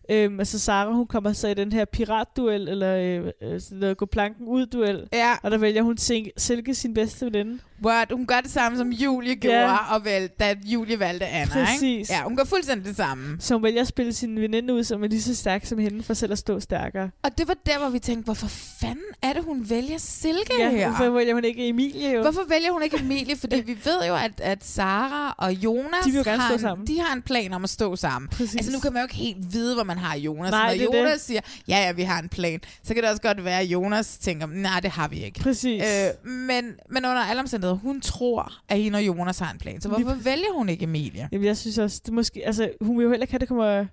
[0.09, 3.97] Øhm, altså Sarah, hun kommer så i den her piratduel, eller øh, øh, sådan noget
[3.97, 5.07] gå planken ud duel.
[5.13, 5.33] Ja.
[5.43, 7.59] Og der vælger hun Sil- Silke, sin bedste veninde.
[7.85, 8.11] What?
[8.11, 9.95] Hun gør det samme, som Julie gjorde, Ja.
[9.95, 11.81] og vel, da Julie valgte Anna, Præcis.
[11.83, 12.13] ikke?
[12.13, 13.37] Ja, hun gør fuldstændig det samme.
[13.39, 16.03] Så hun vælger at spille sin veninde ud, som er lige så stærk som hende,
[16.03, 17.09] for selv at stå stærkere.
[17.23, 18.47] Og det var der, hvor vi tænkte, hvorfor
[18.79, 20.87] fanden er det, hun vælger Silke Ja, her?
[20.89, 22.21] hvorfor vælger hun ikke Emilie jo?
[22.21, 23.35] Hvorfor vælger hun ikke Emilie?
[23.37, 26.53] Fordi vi ved jo, at, at Sara og Jonas De vil jo gerne har, stå
[26.53, 26.87] en, sammen.
[26.87, 28.29] de har en plan om at stå sammen.
[28.29, 28.55] Præcis.
[28.55, 30.51] Altså nu kan man jo ikke helt vide, hvor man har Jonas.
[30.51, 31.21] Nej, Når Jonas det.
[31.21, 34.17] siger, ja ja, vi har en plan, så kan det også godt være, at Jonas
[34.17, 35.39] tænker, nej, det har vi ikke.
[35.39, 35.83] Præcis.
[35.83, 39.81] Øh, men, men under alle omstændigheder, hun tror, at hende og Jonas har en plan.
[39.81, 41.29] Så hvorfor vælger hun ikke Emilie?
[41.31, 42.45] Jamen, jeg synes også, det måske...
[42.45, 43.85] Altså, hun vil jo heller ikke have, at det kommer...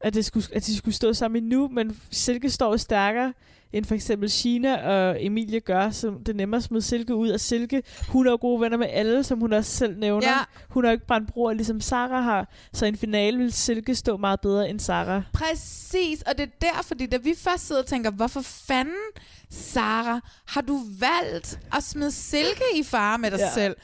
[0.00, 3.32] At, det skulle, at de skulle stå sammen endnu, men Silke står stærkere,
[3.72, 7.30] end for eksempel Shina og Emilie gør, så det er nemmere at smide Silke ud.
[7.30, 10.28] Og Silke, hun er jo gode venner med alle, som hun også selv nævner.
[10.28, 10.38] Ja.
[10.68, 12.48] Hun har jo ikke brændt broer, ligesom Sara har.
[12.72, 15.22] Så i en finale vil Silke stå meget bedre end Sara.
[15.32, 18.94] Præcis, og det er der, fordi da vi først sidder og tænker, hvorfor fanden,
[19.50, 23.54] Sara, har du valgt at smide Silke i fare med dig ja.
[23.54, 23.76] selv?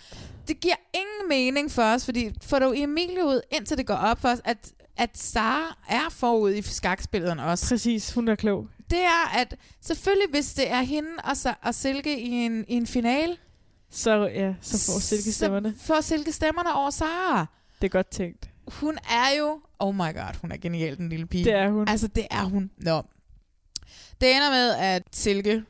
[0.48, 4.20] Det giver ingen mening for os, fordi får du Emilie ud, indtil det går op
[4.20, 7.68] for os, at, at Sara er forud i skakspillet også.
[7.68, 8.68] Præcis, hun er klog.
[8.90, 12.87] Det er, at selvfølgelig, hvis det er hende og, og Silke i en, i en
[12.87, 13.37] finale,
[13.90, 15.74] Så, ja, så får Silke stemmerne.
[15.78, 17.46] så får Silke stemmerne over Sara.
[17.80, 18.50] Det er godt tænkt.
[18.68, 19.61] Hun er jo...
[19.78, 21.44] Oh my god, hun er genial, den lille pige.
[21.44, 21.88] Det er hun.
[21.88, 22.70] Altså, det er hun.
[22.78, 23.02] Nå.
[24.20, 25.62] Det ender med, at Silke,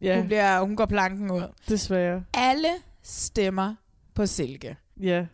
[0.00, 1.42] Ja, hun, bliver, hun går planken ud.
[1.68, 2.24] desværre.
[2.34, 2.68] Alle
[3.02, 3.74] stemmer
[4.14, 4.76] på Silke.
[5.00, 5.26] Ja.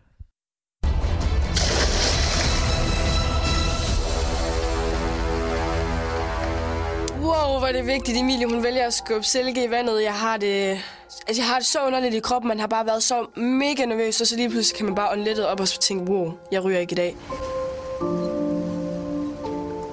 [7.27, 8.19] Wow, hvor er det vigtigt.
[8.19, 10.03] Emilie, hun vælger at skubbe Silke i vandet.
[10.03, 10.81] Jeg har det...
[11.29, 12.49] Altså, jeg har det så underligt i kroppen.
[12.49, 15.25] Man har bare været så mega nervøs, og så lige pludselig kan man bare ånde
[15.25, 17.17] lettet op og så tænke, wow, jeg ryger ikke i dag.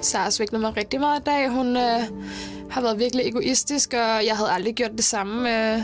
[0.02, 1.48] Sara svigtede mig rigtig meget i dag.
[1.48, 2.02] Hun øh,
[2.70, 5.48] har været virkelig egoistisk, og jeg havde aldrig gjort det samme.
[5.48, 5.82] Øh,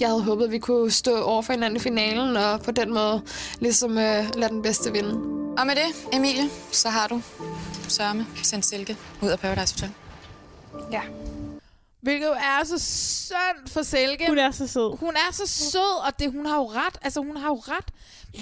[0.00, 2.94] jeg havde håbet, at vi kunne stå over for hinanden i finalen, og på den
[2.94, 3.22] måde
[3.60, 5.10] ligesom øh, lade den bedste vinde.
[5.58, 7.22] Og med det, Emilie, så har du
[7.88, 10.03] sørme sendt Silke ud af Paradise Hotel.
[10.92, 11.02] Ja.
[12.04, 14.26] Hvilket er så synd for Silke.
[14.28, 14.96] Hun er så sød.
[14.98, 16.98] Hun er så sød, og det, hun har jo ret.
[17.02, 17.84] Altså, hun har jo ret.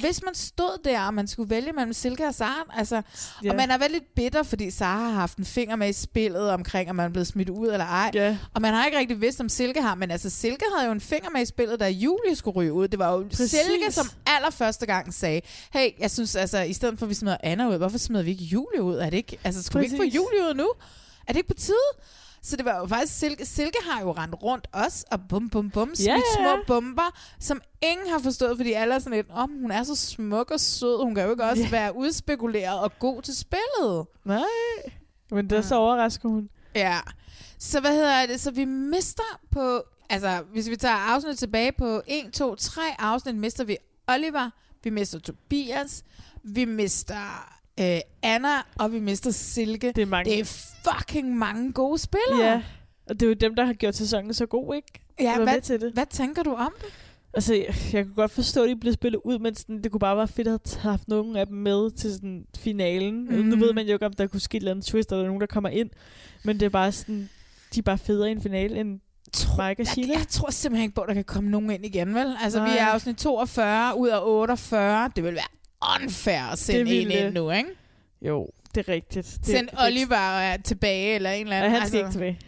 [0.01, 3.03] Hvis man stod der, og man skulle vælge mellem Silke og Sara, altså,
[3.45, 3.51] ja.
[3.51, 6.51] og man er vel lidt bitter, fordi Sara har haft en finger med i spillet
[6.51, 8.11] omkring, om man er blevet smidt ud eller ej.
[8.15, 8.37] Ja.
[8.55, 11.01] Og man har ikke rigtig vidst, om Silke har, men altså, Silke havde jo en
[11.01, 12.89] finger med i spillet, da Julie skulle ryge ud.
[12.89, 13.39] Det var jo Præcis.
[13.39, 13.61] Præcis.
[13.67, 15.41] Silke, som allerførste gang sagde,
[15.73, 18.31] hey, jeg synes altså, i stedet for at vi smider Anna ud, hvorfor smider vi
[18.31, 18.97] ikke Julie ud?
[18.97, 20.15] Er det ikke, altså, skulle vi ikke Præcis.
[20.15, 20.69] få Julie ud nu?
[21.29, 21.77] Er det ikke på tide?
[22.45, 25.71] Så det var jo faktisk, Silke, Silke har jo rendt rundt os og bum, bum,
[25.71, 26.21] bum, smidt yeah.
[26.37, 29.97] små bomber, som ingen har forstået, fordi alle er sådan lidt, om hun er så
[29.97, 31.71] smuk og sød, hun kan jo ikke også Ja.
[31.71, 34.07] være udspekuleret og god til spillet.
[34.25, 34.43] Nej.
[35.31, 36.49] Men der så overrasker hun.
[36.75, 36.99] Ja.
[37.59, 38.41] Så hvad hedder det?
[38.41, 39.83] Så vi mister på...
[40.11, 43.77] Altså, hvis vi tager afsnit tilbage på 1, 2, 3 afsnit, mister vi
[44.09, 44.51] Oliver,
[44.85, 46.03] vi mister Tobias,
[46.43, 49.93] vi mister øh, Anna, og vi mister Silke.
[49.97, 50.31] Det er mange.
[50.31, 50.45] Det er
[50.85, 52.51] fucking mange gode spillere.
[52.51, 52.63] Ja.
[53.07, 55.01] Og det er jo dem, der har gjort sæsonen så god, ikke?
[55.21, 55.93] ja hvad, med til det.
[55.93, 56.89] hvad tænker du om det?
[57.35, 60.01] Altså, jeg, jeg kunne godt forstå, at de blev spillet ud, men sådan, det kunne
[60.01, 63.25] bare være fedt at have haft nogle af dem med til sådan, finalen.
[63.25, 63.45] Mm.
[63.45, 65.25] Nu ved man jo ikke, om der kunne ske et eller andet twist, eller der
[65.25, 65.91] er nogen, der kommer ind.
[66.45, 67.29] Men det er bare sådan,
[67.75, 69.01] de er bare federe i en finale, end
[69.33, 70.13] Tror, Mike og Sheila?
[70.13, 72.37] Jeg, jeg tror simpelthen ikke på, at der kan komme nogen ind igen, vel?
[72.43, 72.73] Altså, Nej.
[72.73, 75.11] vi er afsnit 42 ud af 48.
[75.17, 75.45] Det vil være
[76.03, 77.71] unfair at sende Det en ville ind nu, ikke?
[78.23, 79.37] Jo, det er rigtigt.
[79.39, 81.81] Det, Send det, Oliver øh, tilbage, eller en eller Nej, anden.
[81.81, 82.39] han skal ikke tilbage.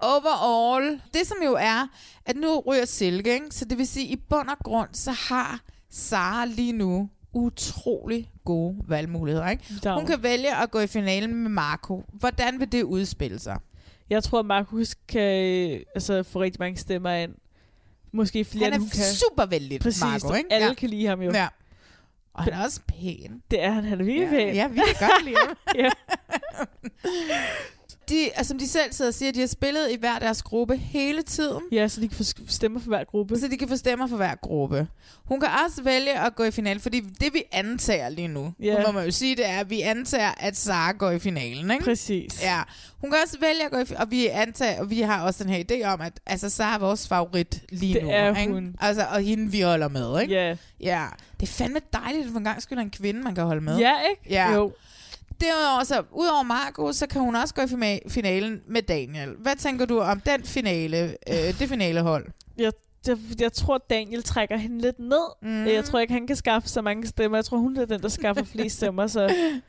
[0.00, 1.88] Overall, det som jo er,
[2.26, 3.46] at nu ryger Silke, ikke?
[3.50, 8.30] så det vil sige, at i bund og grund, så har Sara lige nu utrolig
[8.44, 9.48] gode valgmuligheder.
[9.48, 9.64] Ikke?
[9.84, 12.04] Er Hun kan vælge at gå i finalen med Marco.
[12.12, 13.58] Hvordan vil det udspille sig?
[14.10, 17.34] Jeg tror, Markus kan øh, altså, få rigtig mange stemmer ind.
[18.12, 19.04] Måske flere, Han er kan.
[19.04, 20.52] super vældig, Præcis, Marco, ikke?
[20.52, 20.74] alle Ja.
[20.74, 21.30] kan lide ham jo.
[21.32, 21.48] Ja.
[22.34, 23.42] Og han er også pæn.
[23.50, 24.54] Det er han, han er virkelig pæn.
[24.54, 25.56] Ja, vi kan godt lide ham.
[25.84, 25.90] ja.
[28.08, 30.76] De, altså, som de selv sidder og siger, de har spillet i hver deres gruppe
[30.76, 31.62] hele tiden.
[31.72, 33.38] ja, så de kan få stemmer for hver gruppe.
[33.38, 34.88] Så de kan få stemmer for hver gruppe.
[35.24, 38.86] Hun kan også vælge at gå i finalen, fordi det vi antager lige nu, yeah.
[38.86, 41.84] må man jo sige, det er, at vi antager, at Sara går i finalen, ikke?
[41.84, 42.42] Præcis.
[42.42, 42.60] Ja.
[43.00, 45.52] Hun kan også vælge at gå i og vi antager, og vi har også den
[45.52, 48.10] her idé om, at altså, Sara er vores favorit lige Det nu.
[48.12, 48.52] er ikke?
[48.52, 48.74] hun.
[48.80, 50.34] Altså, og hende vi holder med, ikke?
[50.34, 50.56] Ja.
[50.80, 51.06] Ja.
[51.40, 53.78] Det er fandme dejligt, at for en gang skulle en kvinde, man kan holde med.
[53.78, 54.22] Ja, ikke?
[54.30, 54.52] Ja.
[54.54, 54.72] Jo.
[55.40, 59.34] Derudover, så, udover Marco, så kan hun også gå i finalen med Daniel.
[59.38, 62.26] Hvad tænker du om den finale, øh, det finalehold?
[62.58, 62.72] Jeg,
[63.06, 65.26] jeg, jeg tror, Daniel trækker hende lidt ned.
[65.42, 65.66] Mhm.
[65.66, 67.38] Jeg tror ikke, han kan skaffe så mange stemmer.
[67.38, 69.06] Jeg tror, hun er den, der skaffer flest stemmer.
[69.06, 69.34] Så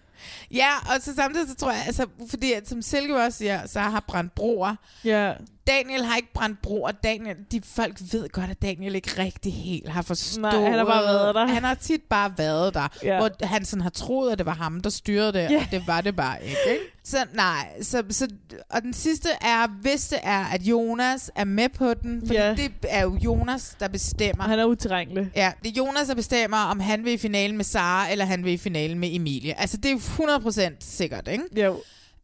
[0.51, 3.79] Ja, og så samtidig så tror jeg, altså, fordi at, som Silke også siger, så
[3.79, 4.75] har brændt broer.
[5.05, 5.34] ja,
[5.69, 6.91] Daniel har ikke brændt broer.
[6.91, 10.41] Daniel, de folk ved godt, at Daniel ikke rigtig helt har forstået.
[10.41, 11.47] Nej, han har bare været der.
[11.47, 12.88] Han har tit bare været der.
[13.03, 13.17] Ja.
[13.17, 15.58] Hvor han sådan har troet, at det var ham, der styrede det, Ja.
[15.65, 16.58] og det var det bare ikke.
[16.71, 16.84] ikke?
[17.03, 18.27] Så nej, så, så,
[18.69, 22.53] og den sidste er, hvis det er, at Jonas er med på den, for Ja.
[22.55, 24.43] det er jo Jonas, der bestemmer.
[24.43, 25.32] han er utilregnelig.
[25.36, 28.43] Ja, det er Jonas, der bestemmer, om han vil i finalen med Sara, eller han
[28.45, 29.60] vil i finalen med Emilie.
[29.60, 31.43] Altså, det er 100% sikkert, ikke?
[31.65, 31.77] Jo.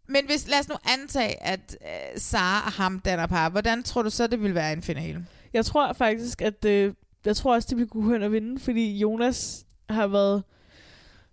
[0.07, 3.49] Men hvis, lad os nu antage, at øh, Sara og ham danner par.
[3.49, 5.25] Hvordan tror du så, det vil være en finale?
[5.53, 6.93] Jeg tror faktisk, at øh,
[7.25, 10.43] jeg tror også, det ville kunne hen og vinde, fordi Jonas har været...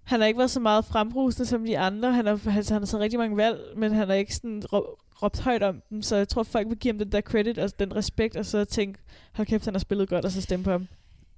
[0.03, 2.13] Han har ikke været så meget frembrusende som de andre.
[2.13, 4.85] Han har, altså, han har taget rigtig mange valg, men han har ikke sådan råb,
[5.23, 6.03] råbt højt om dem.
[6.03, 8.65] Så jeg tror, folk vil give ham den der credit og den respekt, og så
[8.65, 8.99] tænke,
[9.33, 10.89] hold kæft, han har spillet godt, og så stemme på ham.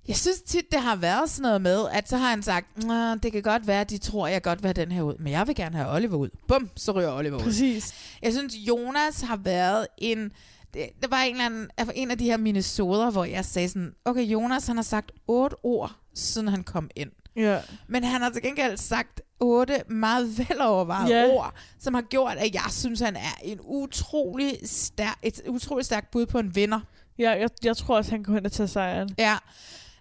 [0.09, 3.14] Jeg synes tit, det har været sådan noget med, at så har han sagt, "Nå,
[3.14, 5.14] det kan godt være, at de tror, at jeg godt vil have den her ud,
[5.19, 6.29] men jeg vil gerne have Oliver ud.
[6.49, 7.43] Bum, så ryger Oliver ud.
[7.43, 7.95] Præcis.
[8.23, 10.33] Jeg synes, Jonas har været en...
[10.75, 13.69] Det, der var en, eller anden, altså en af de her minisoder, hvor jeg sagde
[13.69, 17.11] sådan, okay, Jonas han har sagt otte ord, siden han kom ind.
[17.37, 17.61] Ja.
[17.88, 21.29] Men han har til gengæld sagt otte meget velovervejede Ja.
[21.35, 26.11] ord, som har gjort, at jeg synes, han er en utrolig stærk, et utrolig stærkt
[26.11, 26.81] bud på en vinder.
[27.19, 29.09] Ja, jeg, jeg tror også, han kan hen og tage sejren.
[29.19, 29.37] Ja,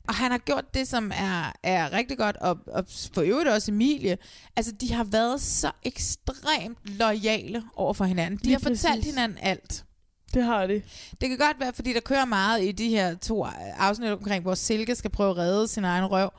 [0.08, 3.72] og han har gjort det, som er, er rigtig godt, og, og for øvrigt også
[3.72, 4.18] Emilie.
[4.56, 8.40] Altså, de har været så ekstremt lojale over for hinanden.
[8.40, 9.06] De Lige har fortalt præcis.
[9.06, 9.86] hinanden alt.
[10.34, 10.82] Det har de.
[11.22, 13.46] Det kan godt være, fordi der kører meget i de her to
[13.78, 16.34] afsnit omkring, hvor Silke skal prøve at redde sin egen røv.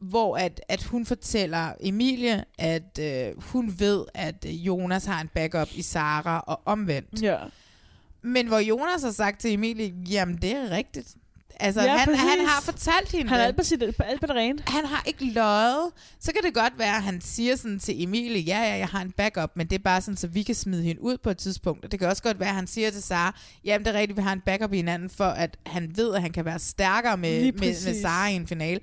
[0.00, 5.28] Hvor at, at hun fortæller Emilie, at øh, hun ved, at øh, Jonas har en
[5.28, 7.22] backup i Sara og omvendt.
[7.22, 7.36] Ja.
[8.22, 11.14] Men hvor Jonas har sagt til Emilie, jamen det er rigtigt.
[11.60, 12.20] Altså, Ja, han, præcis.
[12.22, 14.58] han har fortalt hende Han er alt på, sit, på alt på det rene.
[14.66, 15.90] Han har ikke løjet.
[16.20, 19.02] Så kan det godt være, at han siger sådan til Emilie, ja, ja, jeg har
[19.02, 21.38] en backup, men det er bare sådan, så vi kan smide hende ud på et
[21.38, 21.84] tidspunkt.
[21.84, 24.16] Og det kan også godt være, at han siger til Sara, jamen det er rigtigt,
[24.16, 27.16] vi har en backup i hinanden, for at han ved, at han kan være stærkere
[27.16, 28.00] med, med, med.
[28.02, 28.80] Sara i en finale.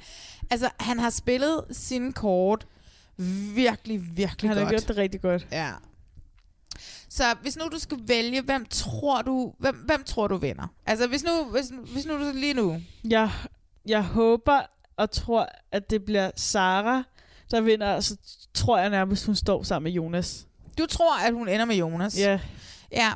[0.50, 2.66] Altså, han har spillet sine kort
[3.56, 4.66] virkelig, virkelig Han godt.
[4.68, 5.48] har gjort det rigtig godt.
[5.52, 5.70] Ja.
[7.10, 10.68] Så hvis nu du skal vælge, hvem tror du, hvem, hvem tror du vinder?
[10.86, 13.32] Altså hvis nu, hvis, hvis nu du lige nu, Jeg,
[13.86, 14.62] jeg håber
[14.98, 17.04] og tror, at det bliver Sara,
[17.52, 18.18] der vinder, og så
[18.54, 20.48] tror jeg nærmest, hun står sammen med Jonas.
[20.78, 22.20] du tror, at hun ender med Jonas.
[22.20, 22.40] Ja,
[22.92, 23.12] Ja.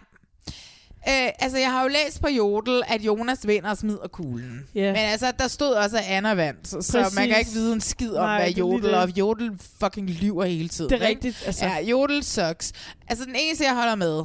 [1.10, 4.68] Øh, altså, jeg har jo læst på Jodel, at Jonas vinder og smider kuglen.
[4.76, 4.88] Ja.
[4.88, 6.68] Men altså, der stod også, at Anna vandt.
[6.68, 7.16] Så, Præcis.
[7.16, 9.52] man kan ikke vide en skid om, Nej, hvad Jodel, og Jodel
[9.84, 10.90] fucking lyver hele tiden.
[10.90, 11.26] det er ikke?
[11.28, 11.44] rigtigt.
[11.46, 12.72] Altså, Ja, Jodel sucks.
[13.08, 14.24] Altså, den eneste, jeg holder med,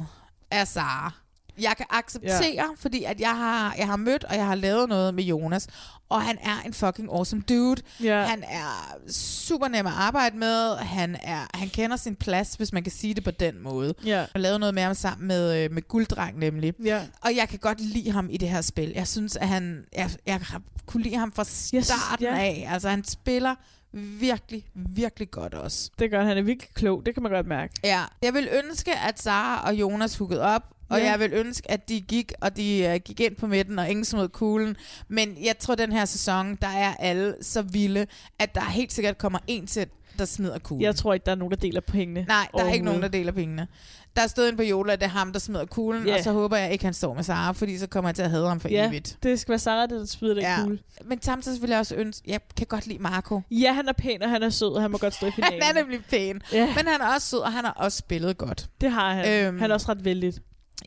[0.51, 1.13] er Sara.
[1.61, 2.65] Jeg kan acceptere, ja.
[2.77, 5.67] fordi at jeg har, jeg har mødt, og jeg har lavet noget med Jonas,
[6.09, 7.81] og han er en fucking awesome dude.
[8.03, 8.21] ja.
[8.23, 10.75] Han er super nem at arbejde med.
[10.75, 13.93] Han, er, han kender sin plads, hvis man kan sige det på den måde.
[14.05, 14.09] ja.
[14.09, 16.73] Jeg har lavet noget med ham sammen med, øh, med Gulddreng nemlig.
[16.83, 17.01] Ja.
[17.21, 18.91] Og jeg kan godt lide ham i det her spil.
[18.95, 19.85] Jeg synes, at han...
[19.95, 20.41] Jeg, jeg
[20.85, 22.37] kunne lide ham fra synes, starten ja.
[22.37, 22.67] af.
[22.71, 23.55] Altså, han spiller
[23.93, 25.89] virkelig, virkelig godt også.
[25.99, 26.37] Det gør han.
[26.37, 27.05] Er virkelig klog.
[27.05, 27.73] Det kan man godt mærke.
[27.83, 28.01] Ja.
[28.21, 31.09] Jeg vil ønske, at Sara og Jonas hookede op, og Ja.
[31.11, 34.05] jeg vil ønske, at de gik, og de uh, gik ind på midten, og ingen
[34.05, 34.75] smed kuglen.
[35.07, 38.05] Men jeg tror, den her sæson, der er alle så vilde,
[38.39, 39.85] at der helt sikkert kommer en til,
[40.19, 40.83] der smider kuglen.
[40.83, 42.25] Jeg tror ikke, der er nogen, der deler pengene.
[42.27, 43.67] Nej, der er ikke nogen, der deler pengene.
[44.15, 46.17] Der er stået ind på Jola, at det er ham, der smider kuglen, Ja.
[46.17, 48.29] og så håber jeg ikke, han står med Sara, fordi så kommer jeg til at
[48.29, 49.17] hade ham for Ja, evigt.
[49.23, 50.57] det skal være Sarah, der smider den Ja.
[50.61, 50.79] kugle.
[51.05, 53.41] Men samtidig vil jeg også ønske, jeg kan godt lide Marco.
[53.51, 55.61] Ja, han er pæn, og han er sød, og han må godt stå i finalen.
[55.63, 56.41] Han er nemlig pæn.
[56.53, 56.65] Ja.
[56.65, 58.69] Men han er også sød, og han har også spillet godt.
[58.81, 59.45] Det har han.
[59.47, 59.59] Øhm.
[59.59, 60.33] Han er også ret vældig.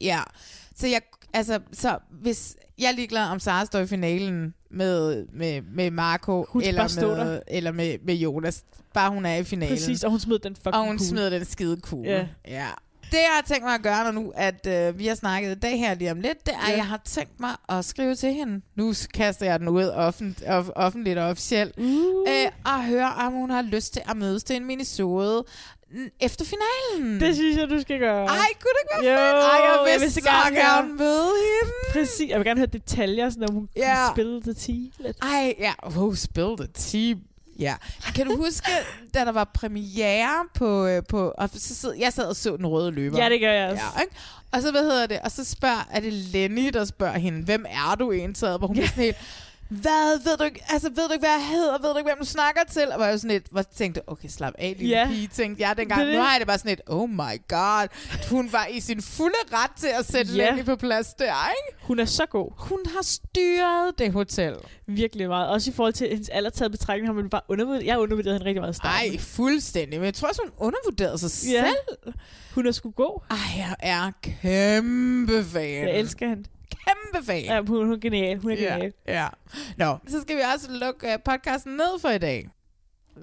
[0.01, 0.21] Ja,
[0.77, 1.01] så jeg,
[1.33, 6.45] altså, så hvis jeg er ligeglad om Sara står i finalen med, med, med Marco,
[6.49, 7.41] Hun eller med, der.
[7.49, 8.63] eller med, med Jonas,
[8.95, 9.77] bare hun er i finalen.
[9.77, 11.09] Præcis, og hun smed den fucking Og hun kugle.
[11.09, 12.11] smider den skide kugle.
[12.11, 12.27] Ja.
[12.49, 12.69] ja.
[13.11, 15.61] Det, jeg har tænkt mig at gøre, når nu, at øh, vi har snakket i
[15.61, 16.77] dag her lige om lidt, det er, at Ja.
[16.77, 18.61] jeg har tænkt mig at skrive til hende.
[18.77, 21.75] Nu kaster jeg den ud offent, off, offentligt og officielt.
[21.79, 21.85] Uh.
[22.29, 25.45] Øh, og høre, om hun har lyst til at mødes til en minisode
[26.21, 27.21] efter finalen.
[27.21, 28.25] Det synes jeg, du skal gøre.
[28.27, 29.45] Ej, kunne det ikke være Jo, fedt?
[29.53, 31.73] Ej, jeg jeg vil så gerne gerne møde hende.
[31.93, 32.29] Præcis.
[32.31, 33.83] Jeg vil gerne høre detaljer, sådan, om hun Ja.
[33.83, 34.15] yeah.
[34.15, 35.17] spillede det 10 lidt.
[35.23, 35.73] Ej, ja.
[35.83, 37.15] Oh, spilled the tea.
[37.59, 37.75] Ja.
[38.15, 38.71] Kan du huske,
[39.15, 40.87] da der var premiere på...
[40.87, 43.19] øh, på og så sid, jeg sad og så den røde løber.
[43.23, 43.83] Ja, det gør jeg også.
[43.97, 44.15] Ja, ikke?
[44.53, 45.19] Og så, hvad hedder det?
[45.25, 48.57] Og så spørger, er det Lenny, der spørger hende, hvem er du egentlig?
[48.59, 49.17] Hvor hun bliver sådan helt,
[49.83, 51.79] hvad, ved du ikke, altså ved du ikke, hvad jeg hedder?
[51.83, 52.93] Ved du ikke, hvem du snakker til?
[52.93, 55.07] Og var jeg sådan lidt, hvor tænkte, okay, slap af, lille Ja.
[55.09, 56.01] pige, tænkte jeg dengang.
[56.07, 57.89] Det Nu har jeg det bare sådan lidt, oh my god.
[58.31, 60.51] Hun var i sin fulde ret til at sætte Ja.
[60.51, 61.85] Lenny på plads der, ikke?
[61.87, 62.53] Hun er så god.
[62.59, 64.55] Hun har styret det hotel.
[64.87, 65.49] Virkelig meget.
[65.49, 67.87] Også i forhold til hendes alder taget betragtning, har man bare undervurderet.
[67.87, 69.11] Jeg undervurderede hende rigtig meget i starten.
[69.13, 69.99] Ej, fuldstændig.
[69.99, 71.65] Men jeg tror også, hun undervurderede sig Ja.
[71.65, 72.15] selv.
[72.55, 73.21] Hun er sgu god.
[73.31, 75.89] Ej, jeg er kæmpe fan.
[75.89, 76.45] Jeg elsker hende.
[76.87, 77.45] Kæmpe fan.
[77.45, 78.39] Ja, hun, hun er genial.
[78.39, 78.93] Hun er Ja, genial.
[79.09, 79.27] ja.
[79.77, 82.49] Nå, så skal vi også lukke uh, podcasten ned for i dag.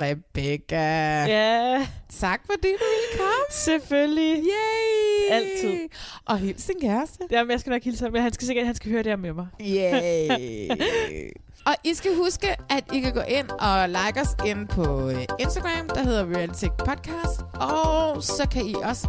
[0.02, 0.78] Rebecca.
[1.26, 1.88] Ja.
[2.20, 3.46] Tak fordi du ville komme.
[3.52, 4.38] Selvfølgelig.
[4.44, 5.32] Yay.
[5.32, 5.90] Altid.
[6.26, 7.24] Og hils din kæreste.
[7.32, 9.34] Jamen, jeg skal nok hilse ham, han skal sikkert han skal høre det her med
[9.34, 9.48] mig.
[9.62, 10.70] Yay.
[11.66, 15.26] Og I skal huske, at I kan gå ind og like os ind på øh,
[15.40, 17.42] Instagram, der hedder Reality Podcast.
[17.54, 19.08] Og så kan I også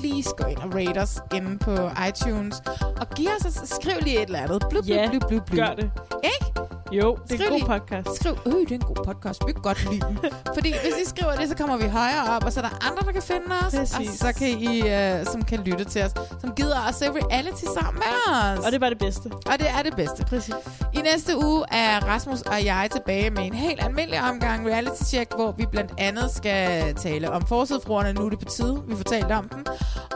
[0.00, 1.74] please gå ind og rate os inde på
[2.08, 2.62] iTunes.
[3.00, 4.64] Og giv os, skriv lige et eller andet.
[4.70, 5.58] Blub, blub, blub, blub, blub.
[5.58, 5.90] gør det.
[6.24, 6.60] Ikke?
[6.92, 8.16] Jo, det er Skriv en god podcast.
[8.16, 9.46] Skriv, øh, det er en god podcast.
[9.46, 10.18] Vi kan godt lide den.
[10.54, 13.02] Fordi hvis I skriver det, så kommer vi højere op, og så er der andre,
[13.06, 13.74] der kan finde os.
[13.74, 13.96] Præcis.
[13.98, 17.64] Og så kan I, uh, som kan lytte til os, som gider at se reality
[17.80, 18.66] sammen med os.
[18.66, 19.26] Og det var det bedste.
[19.26, 20.24] Og det er det bedste.
[20.24, 20.54] Præcis.
[20.94, 25.34] I næste uge er Rasmus og jeg tilbage med en helt almindelig omgang reality check,
[25.34, 28.12] hvor vi blandt andet skal tale om forsidefruerne.
[28.12, 29.64] Nu er det på tide, vi fortalte om dem.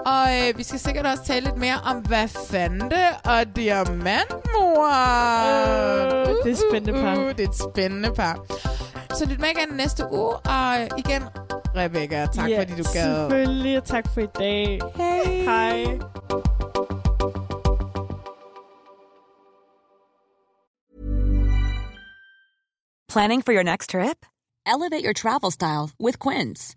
[0.06, 4.86] Og øh, vi skal sikkert også tale lidt mere om, hvad fande og diamantmor.
[5.50, 7.16] Øh, det er et spændende par.
[7.16, 8.44] Uh, det er et spændende par.
[9.14, 10.36] Så lyt med igen næste uge.
[10.36, 11.22] Og igen,
[11.76, 13.14] Rebecca, tak ja, fordi du gad.
[13.28, 14.80] selvfølgelig, og tak for i dag.
[14.96, 15.24] Hej.
[15.24, 15.98] Hej.
[23.08, 24.24] Planning for your next trip?
[24.66, 26.76] Elevate your travel style with Quince.